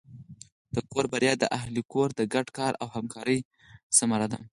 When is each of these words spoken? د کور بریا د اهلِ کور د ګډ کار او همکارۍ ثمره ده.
د 0.75 0.77
کور 0.91 1.05
بریا 1.11 1.33
د 1.39 1.43
اهلِ 1.57 1.75
کور 1.91 2.09
د 2.15 2.21
ګډ 2.33 2.47
کار 2.57 2.73
او 2.81 2.87
همکارۍ 2.95 3.39
ثمره 3.97 4.27
ده. 4.31 4.39